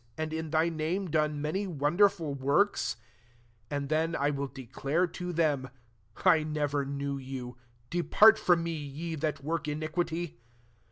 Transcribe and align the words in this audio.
and 0.17 0.33
la 0.33 0.41
thy 0.43 0.67
Bame 0.71 1.11
done 1.11 1.39
many 1.39 1.67
wonder^l 1.67 2.09
wotkB^ 2.35 2.97
23. 2.97 2.97
And 3.69 3.87
then 3.87 4.15
I 4.15 4.31
will 4.31 4.47
de 4.47 4.65
dare 4.65 5.05
to 5.05 5.31
them» 5.31 5.69
* 5.95 6.25
I 6.25 6.41
never 6.41 6.83
knew 6.85 7.19
]^u: 7.19 7.53
depart 7.91 8.37
firom 8.39 8.63
me, 8.63 8.73
ye 8.73 9.13
that 9.13 9.45
wmk 9.45 9.67
iniquity. 9.67 10.39